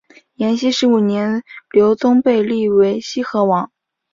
[0.33, 3.71] 延熙十五年刘琮被立为西河王。